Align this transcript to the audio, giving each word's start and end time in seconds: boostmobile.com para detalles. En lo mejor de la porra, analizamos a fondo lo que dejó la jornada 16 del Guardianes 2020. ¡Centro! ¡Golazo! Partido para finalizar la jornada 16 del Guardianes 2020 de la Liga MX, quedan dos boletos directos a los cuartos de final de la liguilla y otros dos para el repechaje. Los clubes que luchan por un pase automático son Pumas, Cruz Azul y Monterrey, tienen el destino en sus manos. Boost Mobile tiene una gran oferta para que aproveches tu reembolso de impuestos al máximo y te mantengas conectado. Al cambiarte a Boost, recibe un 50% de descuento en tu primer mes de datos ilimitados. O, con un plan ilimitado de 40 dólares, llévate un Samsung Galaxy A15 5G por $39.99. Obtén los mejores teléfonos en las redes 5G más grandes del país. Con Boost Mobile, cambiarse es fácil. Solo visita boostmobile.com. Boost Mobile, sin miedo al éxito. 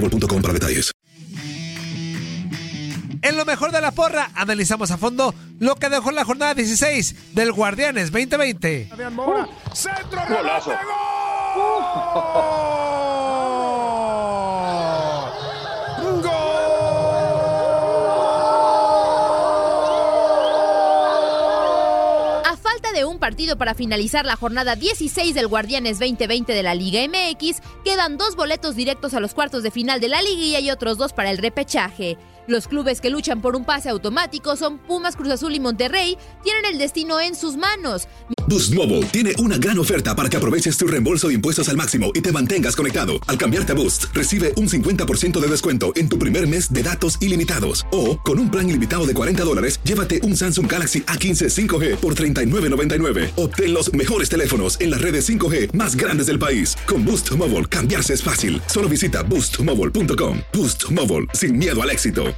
boostmobile.com 0.00 0.42
para 0.42 0.54
detalles. 0.54 0.92
En 3.20 3.36
lo 3.36 3.44
mejor 3.44 3.72
de 3.72 3.80
la 3.80 3.90
porra, 3.90 4.30
analizamos 4.34 4.90
a 4.90 4.96
fondo 4.96 5.34
lo 5.58 5.74
que 5.74 5.88
dejó 5.88 6.12
la 6.12 6.24
jornada 6.24 6.54
16 6.54 7.34
del 7.34 7.52
Guardianes 7.52 8.12
2020. 8.12 8.90
¡Centro! 9.74 10.20
¡Golazo! 10.28 10.72
Partido 23.28 23.58
para 23.58 23.74
finalizar 23.74 24.24
la 24.24 24.36
jornada 24.36 24.74
16 24.74 25.34
del 25.34 25.48
Guardianes 25.48 25.98
2020 25.98 26.50
de 26.54 26.62
la 26.62 26.74
Liga 26.74 27.00
MX, 27.06 27.60
quedan 27.84 28.16
dos 28.16 28.36
boletos 28.36 28.74
directos 28.74 29.12
a 29.12 29.20
los 29.20 29.34
cuartos 29.34 29.62
de 29.62 29.70
final 29.70 30.00
de 30.00 30.08
la 30.08 30.22
liguilla 30.22 30.60
y 30.60 30.70
otros 30.70 30.96
dos 30.96 31.12
para 31.12 31.30
el 31.30 31.36
repechaje. 31.36 32.16
Los 32.48 32.66
clubes 32.66 33.02
que 33.02 33.10
luchan 33.10 33.42
por 33.42 33.54
un 33.54 33.66
pase 33.66 33.90
automático 33.90 34.56
son 34.56 34.78
Pumas, 34.78 35.16
Cruz 35.16 35.28
Azul 35.28 35.54
y 35.54 35.60
Monterrey, 35.60 36.16
tienen 36.42 36.64
el 36.64 36.78
destino 36.78 37.20
en 37.20 37.34
sus 37.34 37.58
manos. 37.58 38.08
Boost 38.46 38.72
Mobile 38.72 39.02
tiene 39.12 39.32
una 39.38 39.58
gran 39.58 39.78
oferta 39.78 40.16
para 40.16 40.30
que 40.30 40.36
aproveches 40.38 40.78
tu 40.78 40.86
reembolso 40.86 41.28
de 41.28 41.34
impuestos 41.34 41.68
al 41.68 41.76
máximo 41.76 42.10
y 42.14 42.22
te 42.22 42.32
mantengas 42.32 42.74
conectado. 42.74 43.20
Al 43.26 43.36
cambiarte 43.36 43.72
a 43.72 43.74
Boost, 43.74 44.06
recibe 44.14 44.54
un 44.56 44.66
50% 44.66 45.38
de 45.38 45.46
descuento 45.46 45.92
en 45.94 46.08
tu 46.08 46.18
primer 46.18 46.48
mes 46.48 46.72
de 46.72 46.82
datos 46.82 47.18
ilimitados. 47.20 47.86
O, 47.92 48.18
con 48.18 48.38
un 48.38 48.50
plan 48.50 48.66
ilimitado 48.66 49.06
de 49.06 49.12
40 49.12 49.44
dólares, 49.44 49.78
llévate 49.84 50.22
un 50.22 50.34
Samsung 50.34 50.70
Galaxy 50.70 51.02
A15 51.02 51.68
5G 51.68 51.96
por 51.96 52.14
$39.99. 52.14 53.32
Obtén 53.36 53.74
los 53.74 53.92
mejores 53.92 54.30
teléfonos 54.30 54.80
en 54.80 54.92
las 54.92 55.02
redes 55.02 55.28
5G 55.28 55.74
más 55.74 55.96
grandes 55.96 56.28
del 56.28 56.38
país. 56.38 56.78
Con 56.86 57.04
Boost 57.04 57.30
Mobile, 57.32 57.66
cambiarse 57.66 58.14
es 58.14 58.22
fácil. 58.22 58.62
Solo 58.68 58.88
visita 58.88 59.22
boostmobile.com. 59.22 60.38
Boost 60.54 60.90
Mobile, 60.90 61.26
sin 61.34 61.58
miedo 61.58 61.82
al 61.82 61.90
éxito. 61.90 62.37